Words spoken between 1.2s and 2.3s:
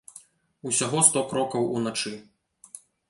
крокаў уначы.